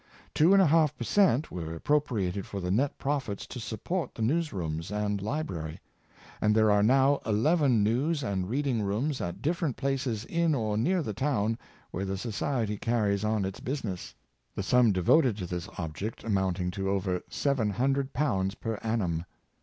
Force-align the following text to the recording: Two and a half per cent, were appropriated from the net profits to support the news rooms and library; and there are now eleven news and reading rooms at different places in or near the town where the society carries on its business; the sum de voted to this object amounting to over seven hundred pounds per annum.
Two 0.33 0.51
and 0.51 0.59
a 0.59 0.65
half 0.65 0.97
per 0.97 1.03
cent, 1.03 1.51
were 1.51 1.75
appropriated 1.75 2.47
from 2.47 2.63
the 2.63 2.71
net 2.71 2.97
profits 2.97 3.45
to 3.45 3.59
support 3.59 4.15
the 4.15 4.23
news 4.23 4.51
rooms 4.51 4.89
and 4.91 5.21
library; 5.21 5.79
and 6.41 6.55
there 6.55 6.71
are 6.71 6.81
now 6.81 7.19
eleven 7.23 7.83
news 7.83 8.23
and 8.23 8.49
reading 8.49 8.81
rooms 8.81 9.21
at 9.21 9.43
different 9.43 9.77
places 9.77 10.25
in 10.25 10.55
or 10.55 10.75
near 10.75 11.03
the 11.03 11.13
town 11.13 11.55
where 11.91 12.03
the 12.05 12.17
society 12.17 12.77
carries 12.77 13.23
on 13.23 13.45
its 13.45 13.59
business; 13.59 14.15
the 14.55 14.63
sum 14.63 14.91
de 14.91 15.03
voted 15.03 15.37
to 15.37 15.45
this 15.45 15.69
object 15.77 16.23
amounting 16.23 16.71
to 16.71 16.89
over 16.89 17.21
seven 17.29 17.69
hundred 17.69 18.11
pounds 18.11 18.55
per 18.55 18.79
annum. 18.81 19.23